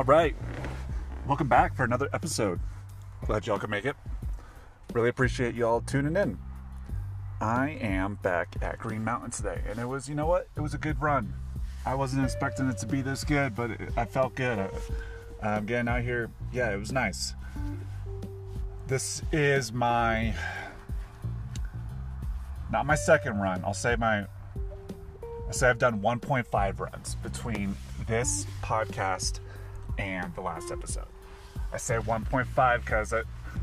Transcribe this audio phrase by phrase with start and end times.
[0.00, 0.34] All right.
[1.28, 2.58] Welcome back for another episode.
[3.26, 3.96] Glad y'all could make it.
[4.94, 6.38] Really appreciate y'all tuning in.
[7.38, 10.48] I am back at Green Mountain today, and it was, you know what?
[10.56, 11.34] It was a good run.
[11.84, 14.58] I wasn't expecting it to be this good, but it, I felt good.
[14.58, 14.68] Uh,
[15.42, 16.30] I, am getting out here.
[16.50, 17.34] Yeah, it was nice.
[18.86, 20.32] This is my
[22.72, 23.62] not my second run.
[23.66, 27.76] I'll say my I say I've done 1.5 runs between
[28.06, 29.40] this podcast
[30.00, 31.06] and the last episode.
[31.72, 33.14] I say 1.5 because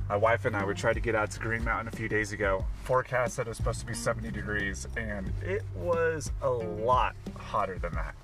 [0.08, 2.32] my wife and I we tried to get out to Green Mountain a few days
[2.32, 2.66] ago.
[2.84, 7.78] Forecast said it was supposed to be 70 degrees, and it was a lot hotter
[7.78, 8.16] than that.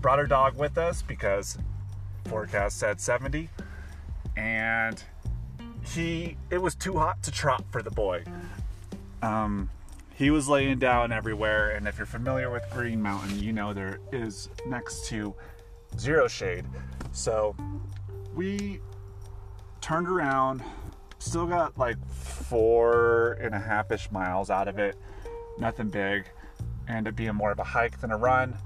[0.00, 1.58] Brought our dog with us because
[2.24, 3.48] forecast said 70,
[4.36, 5.02] and
[5.84, 8.24] he it was too hot to trot for the boy.
[9.22, 9.70] Um,
[10.14, 14.00] he was laying down everywhere, and if you're familiar with Green Mountain, you know there
[14.12, 15.34] is next to
[15.98, 16.64] zero shade.
[17.12, 17.56] So
[18.34, 18.80] we
[19.80, 20.62] turned around,
[21.18, 24.96] still got like four and a half ish miles out of it.
[25.58, 26.24] Nothing big.
[26.88, 28.56] Ended up being more of a hike than a run.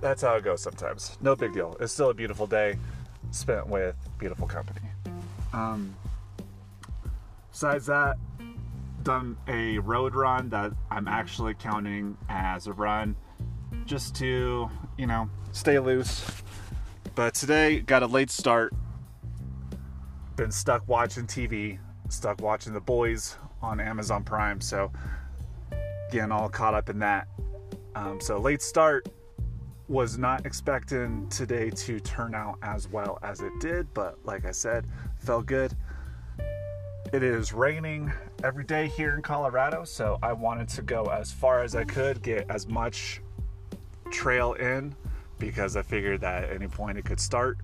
[0.00, 1.16] That's how it goes sometimes.
[1.20, 1.76] No big deal.
[1.80, 2.76] It's still a beautiful day
[3.30, 4.80] spent with beautiful company.
[5.52, 5.94] Um,
[7.50, 8.16] besides that,
[9.02, 13.16] done a road run that I'm actually counting as a run
[13.84, 14.68] just to,
[14.98, 16.24] you know, stay loose.
[17.16, 18.74] But today got a late start.
[20.36, 21.78] Been stuck watching TV,
[22.10, 24.92] stuck watching The Boys on Amazon Prime, so
[26.12, 27.26] getting all caught up in that.
[27.94, 29.08] Um, so late start
[29.88, 34.50] was not expecting today to turn out as well as it did, but like I
[34.50, 35.74] said, felt good.
[37.14, 38.12] It is raining
[38.44, 42.20] every day here in Colorado, so I wanted to go as far as I could,
[42.20, 43.22] get as much
[44.10, 44.94] trail in
[45.38, 47.58] because I figured that at any point it could start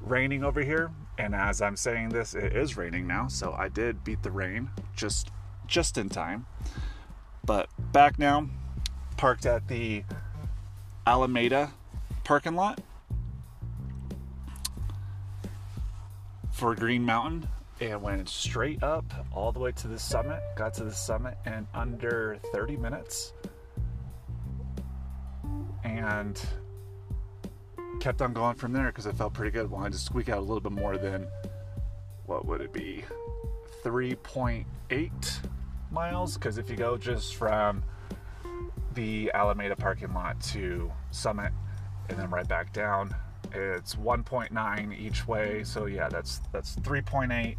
[0.00, 0.90] raining over here.
[1.18, 4.70] And as I'm saying this, it is raining now, so I did beat the rain
[4.94, 5.30] just
[5.66, 6.46] just in time.
[7.44, 8.48] But back now,
[9.16, 10.04] parked at the
[11.06, 11.70] Alameda
[12.24, 12.80] parking lot
[16.52, 17.48] for Green Mountain
[17.80, 20.40] and went straight up all the way to the summit.
[20.56, 23.32] Got to the summit in under 30 minutes
[25.84, 26.40] and
[27.98, 29.70] kept on going from there because I felt pretty good.
[29.70, 31.26] Wanted to squeak out a little bit more than
[32.26, 33.04] what would it be?
[33.82, 35.38] 3.8
[35.90, 37.82] miles because if you go just from
[38.94, 41.52] the Alameda parking lot to Summit
[42.08, 43.14] and then right back down,
[43.52, 45.62] it's 1.9 each way.
[45.64, 47.56] So yeah, that's that's 3.8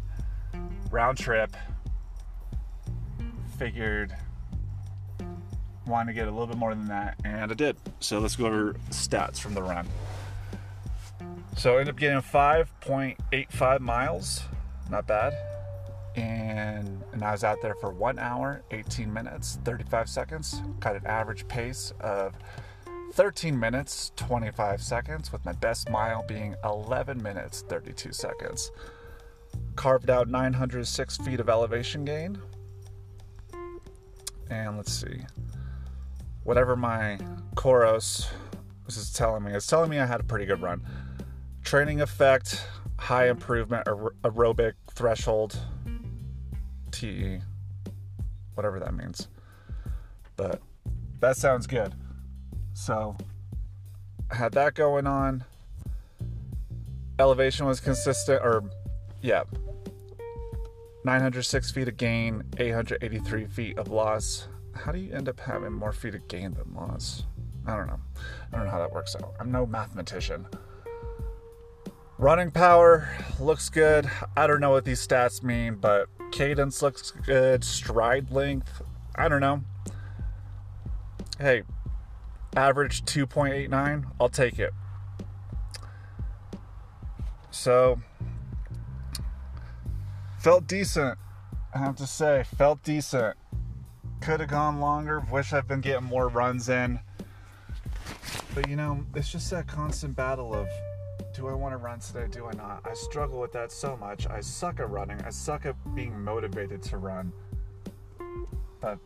[0.90, 1.56] round trip.
[3.58, 4.14] Figured
[5.86, 7.76] wanted to get a little bit more than that, and I did.
[7.98, 9.86] So let's go over stats from the run.
[11.56, 14.42] So I ended up getting 5.85 miles,
[14.90, 15.34] not bad.
[16.16, 20.62] And, and I was out there for one hour, 18 minutes, 35 seconds.
[20.80, 22.34] Got an average pace of
[23.12, 28.70] 13 minutes, 25 seconds, with my best mile being 11 minutes, 32 seconds
[29.76, 32.38] carved out 906 feet of elevation gain.
[34.50, 35.20] And let's see.
[36.44, 37.18] Whatever my
[37.54, 38.28] Coros
[38.88, 40.84] is telling me, it's telling me I had a pretty good run.
[41.70, 42.66] Training effect,
[42.98, 43.30] high mm-hmm.
[43.30, 45.56] improvement, aer- aerobic threshold,
[46.90, 47.38] TE,
[48.56, 49.28] whatever that means.
[50.34, 50.60] But
[51.20, 51.94] that sounds good.
[52.72, 53.16] So,
[54.32, 55.44] I had that going on.
[57.20, 58.64] Elevation was consistent, or
[59.22, 59.44] yeah,
[61.04, 64.48] 906 feet of gain, 883 feet of loss.
[64.74, 67.22] How do you end up having more feet of gain than loss?
[67.64, 68.00] I don't know.
[68.52, 69.34] I don't know how that works out.
[69.38, 70.48] I'm no mathematician.
[72.20, 73.08] Running power
[73.38, 74.10] looks good.
[74.36, 77.64] I don't know what these stats mean, but cadence looks good.
[77.64, 78.82] Stride length,
[79.14, 79.62] I don't know.
[81.38, 81.62] Hey,
[82.54, 84.74] average 2.89, I'll take it.
[87.50, 87.98] So,
[90.40, 91.18] felt decent.
[91.74, 93.38] I have to say, felt decent.
[94.20, 95.20] Could have gone longer.
[95.32, 97.00] Wish I've been getting more runs in.
[98.54, 100.68] But you know, it's just that constant battle of
[101.34, 102.26] do I want to run today?
[102.30, 102.86] Do I not?
[102.88, 104.26] I struggle with that so much.
[104.28, 105.20] I suck at running.
[105.22, 107.32] I suck at being motivated to run.
[108.80, 108.98] But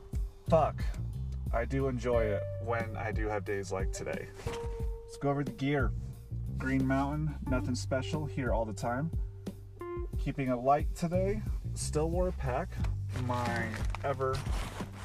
[0.49, 0.82] fuck,
[1.52, 4.28] I do enjoy it when I do have days like today.
[4.46, 5.93] Let's go over the gear.
[6.58, 9.11] Green Mountain, nothing special here all the time.
[10.19, 11.43] Keeping it light today,
[11.75, 12.69] still wore a pack.
[13.26, 13.66] My
[14.05, 14.37] ever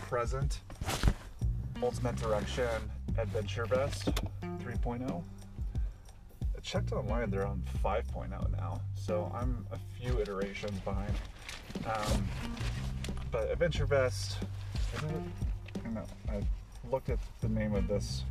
[0.07, 0.61] present
[1.81, 2.67] Ultimate Direction
[3.17, 4.09] Adventure Vest
[4.41, 5.23] 3.0.
[6.69, 11.11] Checked online, they're on 5.0 now, so I'm a few iterations behind.
[11.83, 12.27] Um,
[13.31, 14.37] but Adventure Vest,
[15.03, 16.43] I know, I
[16.91, 18.23] looked at the name of this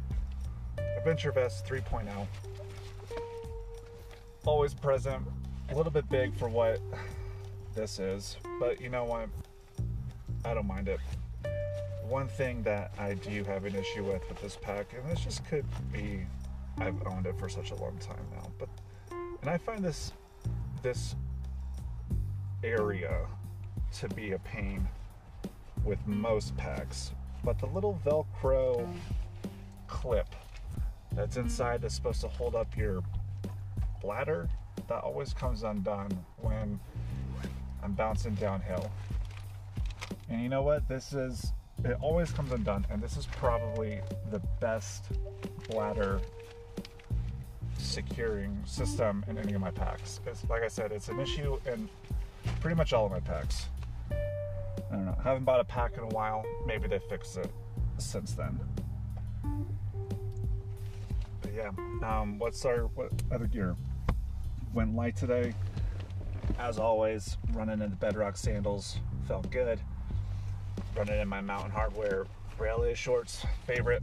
[0.98, 2.28] Adventure Vest 3.0.
[4.44, 5.26] Always present,
[5.70, 6.80] a little bit big for what
[7.74, 9.28] this is, but you know what?
[10.44, 11.00] I don't mind it.
[12.06, 15.44] One thing that I do have an issue with with this pack, and this just
[15.44, 16.24] could be
[16.80, 18.68] I've owned it for such a long time now, but
[19.42, 20.12] and I find this
[20.82, 21.16] this
[22.62, 23.26] area
[23.98, 24.88] to be a pain
[25.84, 27.12] with most packs,
[27.44, 28.86] but the little Velcro
[29.86, 30.34] clip
[31.12, 33.02] that's inside that's supposed to hold up your
[34.00, 34.48] bladder
[34.88, 36.10] that always comes undone
[36.40, 36.78] when
[37.82, 38.90] I'm bouncing downhill.
[40.28, 40.88] And you know what?
[40.88, 41.52] This is
[41.84, 45.06] it always comes undone, and this is probably the best
[45.68, 46.20] bladder
[47.88, 50.20] securing system in any of my packs.
[50.26, 51.88] It's, like I said, it's an issue in
[52.60, 53.66] pretty much all of my packs.
[54.10, 54.16] I
[54.92, 55.16] don't know.
[55.18, 56.44] I haven't bought a pack in a while.
[56.66, 57.50] Maybe they fixed it
[57.98, 58.58] since then.
[61.40, 61.70] But yeah,
[62.02, 63.76] um, what's our what other gear?
[64.74, 65.54] Went light today.
[66.58, 69.80] As always, running in the Bedrock sandals felt good.
[70.96, 72.26] Running in my Mountain Hardwear
[72.58, 74.02] Raleigh shorts, favorite.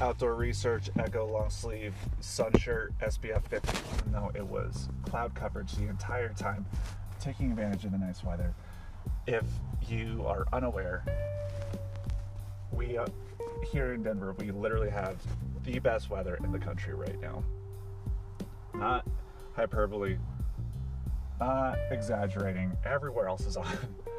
[0.00, 5.72] Outdoor Research Echo long sleeve sun shirt SPF 50, even though it was cloud coverage
[5.72, 6.66] the entire time,
[7.20, 8.54] taking advantage of the nice weather.
[9.26, 9.44] If
[9.88, 11.04] you are unaware,
[12.72, 13.06] we uh,
[13.70, 15.16] here in Denver, we literally have
[15.62, 17.44] the best weather in the country right now.
[18.74, 19.06] Not
[19.54, 20.18] hyperbole,
[21.38, 22.76] not exaggerating.
[22.84, 23.66] Everywhere else is on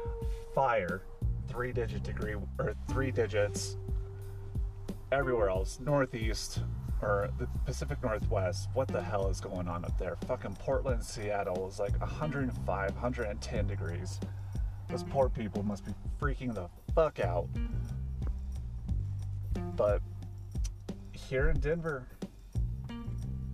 [0.54, 1.02] fire,
[1.48, 3.76] three digit degree or three digits
[5.12, 6.60] everywhere else, Northeast
[7.02, 10.16] or the Pacific Northwest, what the hell is going on up there?
[10.26, 14.18] Fucking Portland, Seattle is like 105, 110 degrees.
[14.88, 15.12] Those mm-hmm.
[15.12, 17.48] poor people must be freaking the fuck out.
[19.76, 20.00] But
[21.12, 22.06] here in Denver,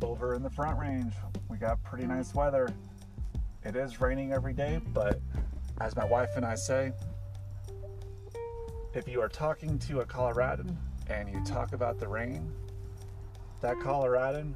[0.00, 1.14] over in the front range,
[1.48, 2.68] we got pretty nice weather.
[3.64, 5.20] It is raining every day, but
[5.80, 6.92] as my wife and I say,
[8.94, 10.76] if you are talking to a Coloradan
[11.20, 12.50] and you talk about the rain,
[13.60, 14.54] that Coloradan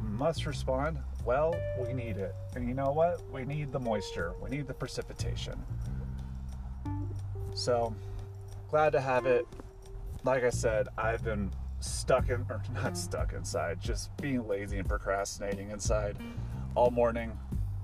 [0.00, 2.34] must respond, well, we need it.
[2.54, 3.20] And you know what?
[3.30, 5.58] We need the moisture, we need the precipitation.
[7.54, 7.94] So,
[8.68, 9.46] glad to have it.
[10.24, 11.50] Like I said, I've been
[11.80, 16.16] stuck in, or not stuck inside, just being lazy and procrastinating inside
[16.74, 17.36] all morning,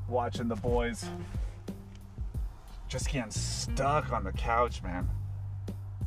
[0.09, 1.05] watching the boys.
[2.88, 5.09] Just getting stuck on the couch, man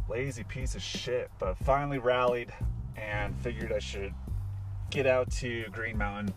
[0.09, 2.51] lazy piece of shit, but finally rallied
[2.95, 4.13] and figured I should
[4.89, 6.33] get out to Green Mountain.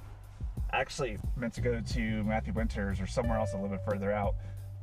[0.73, 4.35] Actually, meant to go to Matthew Winters or somewhere else a little bit further out,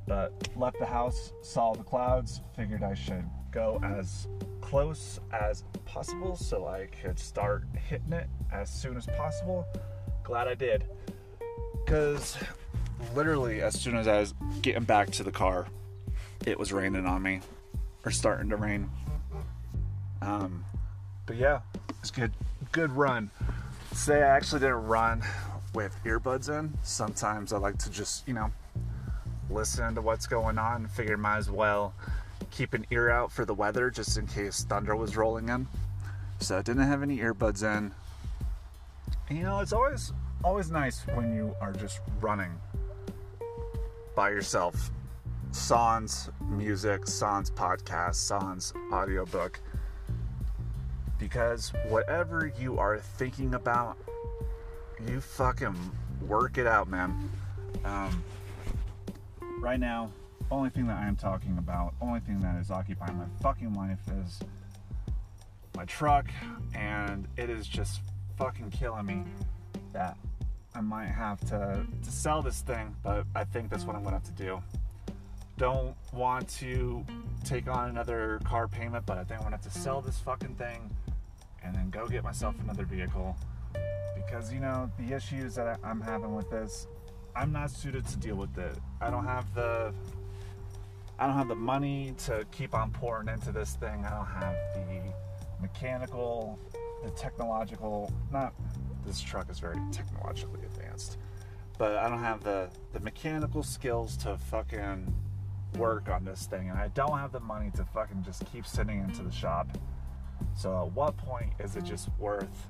[0.07, 4.27] but left the house, saw the clouds, figured I should go as
[4.61, 9.65] close as possible so I could start hitting it as soon as possible.
[10.23, 10.85] Glad I did.
[11.83, 12.37] Because
[13.13, 15.67] literally, as soon as I was getting back to the car,
[16.45, 17.41] it was raining on me
[18.05, 18.89] or starting to rain.
[20.21, 20.63] Um,
[21.25, 21.61] but yeah,
[21.99, 22.31] it's good.
[22.71, 23.31] Good run.
[23.93, 25.23] Say I actually didn't run
[25.73, 26.73] with earbuds in.
[26.83, 28.51] Sometimes I like to just, you know,
[29.49, 30.87] listen to what's going on.
[30.87, 31.93] Figured might as well
[32.51, 35.67] keep an ear out for the weather just in case thunder was rolling in.
[36.39, 37.91] So I didn't have any earbuds in.
[39.29, 40.13] You know, it's always
[40.43, 42.51] always nice when you are just running
[44.15, 44.91] by yourself
[45.55, 49.61] Sans music, Sans podcast, Sans audiobook.
[51.17, 53.97] Because whatever you are thinking about,
[55.07, 55.73] you fucking
[56.27, 57.31] work it out, man.
[57.85, 58.21] Um,
[59.59, 60.11] right now,
[60.51, 64.01] only thing that I am talking about, only thing that is occupying my fucking life
[64.25, 64.39] is
[65.73, 66.25] my truck,
[66.75, 68.01] and it is just
[68.37, 69.23] fucking killing me
[69.93, 70.17] that
[70.75, 74.17] I might have to, to sell this thing, but I think that's what I'm gonna
[74.17, 74.61] have to do
[75.57, 77.05] don't want to
[77.43, 80.55] take on another car payment, but I think I'm gonna have to sell this fucking
[80.55, 80.89] thing
[81.63, 83.35] and then go get myself another vehicle
[84.15, 86.87] because you know the issues that I'm having with this,
[87.35, 88.77] I'm not suited to deal with it.
[89.01, 89.93] I don't have the
[91.17, 94.05] I don't have the money to keep on pouring into this thing.
[94.05, 95.01] I don't have the
[95.61, 96.59] mechanical,
[97.03, 98.11] the technological.
[98.31, 98.53] Not
[99.05, 101.17] this truck is very technologically advanced,
[101.77, 105.13] but I don't have the the mechanical skills to fucking
[105.77, 108.99] work on this thing and I don't have the money to fucking just keep sending
[108.99, 109.77] into the shop.
[110.55, 112.67] So at what point is it just worth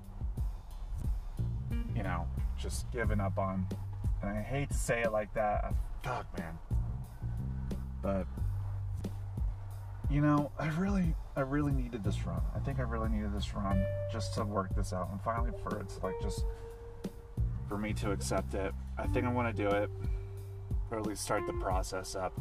[1.95, 3.67] you know, just giving up on.
[4.21, 5.74] And I hate to say it like that.
[6.03, 6.57] Fuck, man.
[8.01, 8.27] But
[10.09, 12.41] you know, I really, I really needed this run.
[12.55, 15.79] I think I really needed this run just to work this out, and finally for
[15.79, 16.45] it to like just
[17.67, 18.74] for me to accept it.
[18.97, 19.89] I think I want to do it,
[20.91, 22.39] or at least start the process up.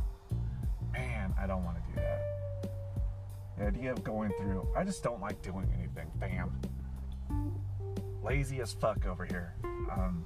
[0.95, 2.71] Man, I don't want to do that.
[3.59, 6.53] The idea of going through, I just don't like doing anything, fam.
[8.23, 9.55] Lazy as fuck over here.
[9.93, 10.25] Um,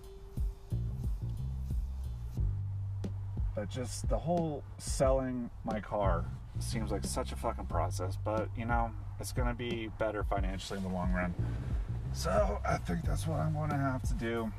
[3.54, 6.24] but just the whole selling my car
[6.60, 10.84] seems like such a fucking process, but you know, it's gonna be better financially in
[10.84, 11.34] the long run.
[12.12, 14.52] So I think that's what I'm gonna have to do.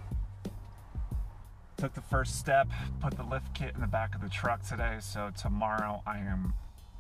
[1.80, 2.68] Took the first step,
[3.00, 6.54] put the lift kit in the back of the truck today, so tomorrow I am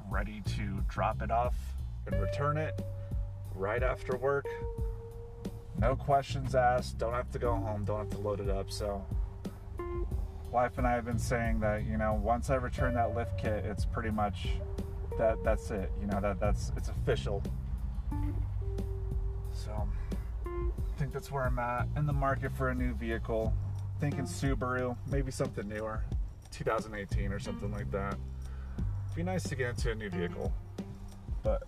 [0.09, 1.53] ready to drop it off
[2.07, 2.81] and return it
[3.55, 4.45] right after work.
[5.77, 8.71] No questions asked, don't have to go home, don't have to load it up.
[8.71, 9.05] So,
[10.49, 13.65] wife and I have been saying that, you know, once I return that lift kit,
[13.65, 14.47] it's pretty much
[15.17, 15.91] that that's it.
[15.99, 17.43] You know, that that's it's official.
[19.51, 19.89] So,
[20.45, 23.53] I think that's where I'm at in the market for a new vehicle
[23.99, 26.01] thinking Subaru, maybe something newer,
[26.51, 28.15] 2018 or something like that.
[28.77, 30.53] It'd be nice to get into a new vehicle,
[31.43, 31.63] but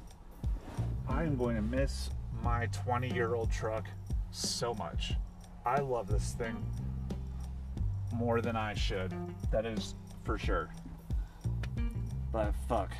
[1.09, 2.09] I am going to miss
[2.41, 3.87] my 20 year old truck
[4.31, 5.13] so much.
[5.65, 6.55] I love this thing
[8.13, 9.13] more than I should.
[9.51, 10.69] That is for sure.
[12.31, 12.93] But fuck,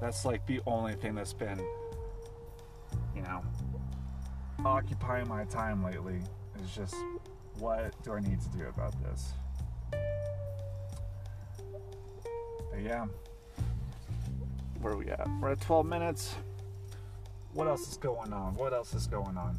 [0.00, 1.58] that's like the only thing that's been,
[3.14, 3.42] you know,
[4.64, 6.20] occupying my time lately
[6.62, 6.94] is just
[7.58, 9.32] what do I need to do about this?
[12.70, 13.06] But yeah.
[14.80, 15.26] Where are we at?
[15.40, 16.34] We're at 12 minutes.
[17.52, 18.54] What else is going on?
[18.54, 19.58] What else is going on?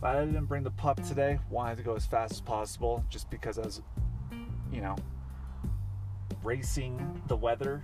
[0.00, 1.38] Glad I didn't bring the pup today.
[1.50, 3.82] Wanted to go as fast as possible just because I was,
[4.72, 4.96] you know,
[6.42, 7.82] racing the weather.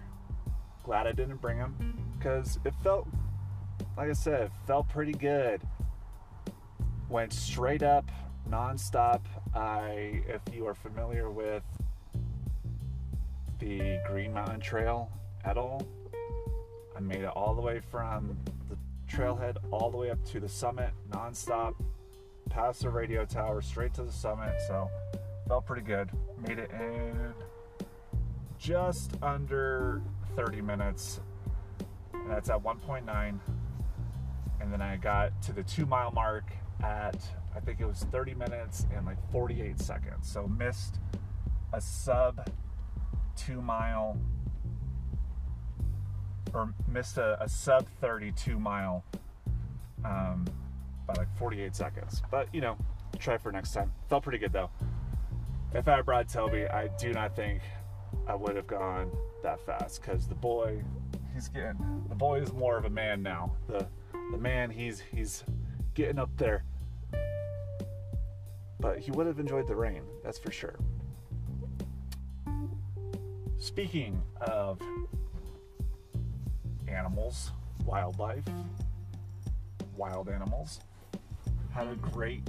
[0.85, 3.07] Glad I didn't bring him because it felt,
[3.97, 5.61] like I said, it felt pretty good.
[7.11, 8.11] Went straight up
[8.49, 9.21] nonstop.
[9.55, 11.63] I, if you are familiar with
[13.59, 15.11] the Green Mountain Trail
[15.45, 15.87] at all,
[16.97, 18.37] I made it all the way from
[18.69, 18.77] the
[19.09, 21.75] trailhead all the way up to the summit nonstop,
[22.51, 24.55] past the radio tower, straight to the summit.
[24.69, 24.91] So
[25.49, 26.11] felt pretty good.
[26.47, 27.35] Made it in
[28.59, 30.03] just under
[30.37, 31.21] 30 minutes.
[32.13, 33.39] And that's at 1.9.
[34.61, 36.45] And then I got to the two mile mark
[36.83, 37.17] at
[37.57, 40.29] I think it was 30 minutes and like 48 seconds.
[40.29, 40.99] So missed
[41.73, 42.49] a sub
[43.37, 44.19] two mile
[46.53, 49.05] or missed a, a sub 32 mile
[50.05, 50.47] um,
[51.07, 52.23] by like 48 seconds.
[52.31, 52.77] But you know,
[53.19, 53.93] try for next time.
[54.09, 54.71] Felt pretty good though.
[55.73, 57.61] If I had brought Toby, I do not think
[58.29, 59.11] I would have gone
[59.43, 60.83] that fast because the boy,
[61.35, 63.53] he's getting the boy is more of a man now.
[63.67, 63.87] The
[64.31, 65.45] the man he's he's
[65.95, 66.65] getting up there
[68.85, 70.75] but he would have enjoyed the rain, that's for sure.
[73.57, 74.79] Speaking of
[76.87, 77.53] animals,
[77.87, 78.45] wildlife,
[79.97, 80.81] wild animals,
[81.73, 82.43] had a great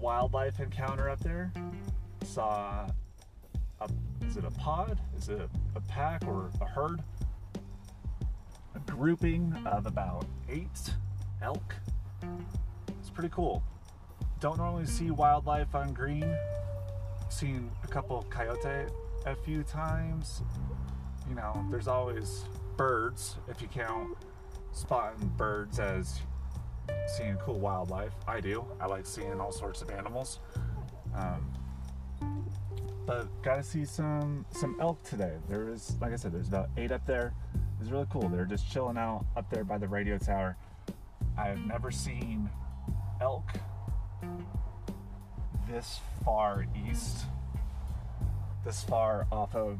[0.00, 1.52] wildlife encounter up there.
[2.24, 2.88] Saw
[3.82, 3.90] a,
[4.26, 4.98] is it a pod?
[5.18, 5.42] Is it
[5.76, 7.02] a, pack or a herd?
[8.74, 10.94] A grouping of about eight
[11.42, 11.74] elk.
[12.98, 13.62] It's pretty cool
[14.42, 16.36] don't normally see wildlife on green.
[17.28, 18.88] Seen a couple coyote
[19.24, 20.42] a few times.
[21.28, 22.44] You know, there's always
[22.76, 24.18] birds if you count
[24.72, 26.20] spotting birds as
[27.06, 28.12] seeing cool wildlife.
[28.26, 28.66] I do.
[28.80, 30.40] I like seeing all sorts of animals.
[31.14, 31.52] Um,
[33.06, 35.36] but got to see some some elk today.
[35.48, 37.32] There is, like I said, there's about eight up there.
[37.80, 38.28] It's really cool.
[38.28, 40.56] They're just chilling out up there by the radio tower.
[41.38, 42.50] I've never seen
[43.20, 43.52] elk
[45.72, 47.24] this far east,
[48.64, 49.78] this far off of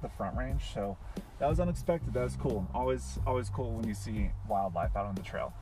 [0.00, 0.62] the front range.
[0.72, 0.96] So
[1.38, 2.14] that was unexpected.
[2.14, 2.66] That was cool.
[2.74, 5.52] Always, always cool when you see wildlife out on the trail.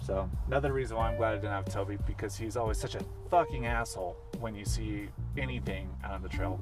[0.00, 3.00] So another reason why I'm glad I didn't have Toby because he's always such a
[3.30, 6.60] fucking asshole when you see anything out on the trail.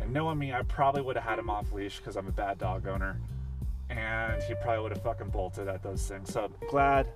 [0.00, 2.58] And knowing me, I probably would have had him off leash because I'm a bad
[2.58, 3.20] dog owner,
[3.88, 6.32] and he probably would have fucking bolted at those things.
[6.32, 7.08] So glad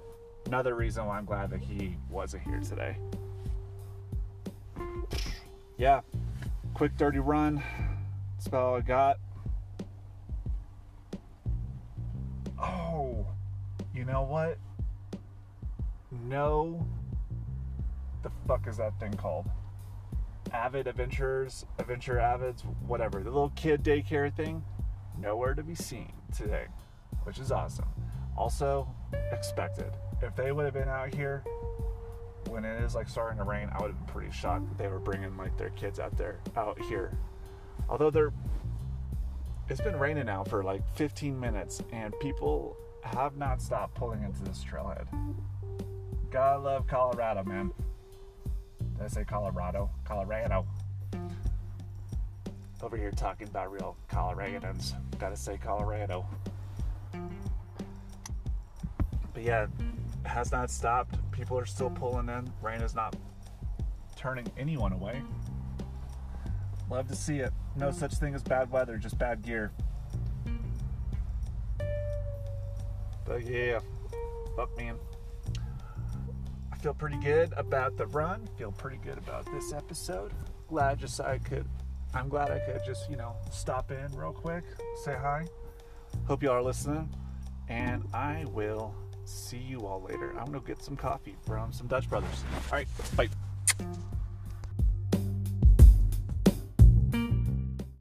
[0.46, 2.96] another reason why I'm glad that he wasn't here today.
[5.80, 6.02] Yeah,
[6.74, 7.62] quick, dirty run.
[8.34, 9.16] That's about all I got.
[12.60, 13.26] Oh,
[13.94, 14.58] you know what?
[16.10, 16.86] No
[18.22, 19.48] the fuck is that thing called?
[20.52, 23.22] Avid Adventurers, Adventure Avids, whatever.
[23.22, 24.62] The little kid daycare thing,
[25.18, 26.66] nowhere to be seen today,
[27.22, 27.88] which is awesome.
[28.36, 28.86] Also,
[29.32, 29.92] expected.
[30.20, 31.42] If they would have been out here
[32.50, 34.88] when it is like starting to rain, I would have been pretty shocked that they
[34.88, 37.16] were bringing like their kids out there, out here.
[37.88, 38.32] Although they're,
[39.68, 44.42] it's been raining now for like 15 minutes, and people have not stopped pulling into
[44.42, 45.06] this trailhead.
[46.30, 47.72] Gotta love Colorado, man.
[48.96, 49.90] Did I say Colorado?
[50.04, 50.66] Colorado.
[52.82, 54.94] Over here talking about real Coloradans.
[55.18, 56.26] Gotta say Colorado.
[59.34, 59.66] But yeah,
[60.24, 61.16] has not stopped.
[61.32, 62.50] People are still pulling in.
[62.62, 63.16] Rain is not
[64.16, 65.22] turning anyone away.
[66.90, 67.52] Love to see it.
[67.76, 67.94] No mm.
[67.94, 69.72] such thing as bad weather, just bad gear.
[73.24, 73.78] But yeah,
[74.56, 74.96] fuck man.
[76.72, 78.48] I feel pretty good about the run.
[78.58, 80.32] Feel pretty good about this episode.
[80.66, 81.68] Glad just I could.
[82.12, 84.64] I'm glad I could just you know stop in real quick,
[85.04, 85.46] say hi.
[86.26, 87.08] Hope you are listening,
[87.68, 88.94] and I will
[89.30, 90.30] see you all later.
[90.38, 92.44] I'm gonna get some coffee from some Dutch Brothers.
[92.70, 93.28] All right, bye.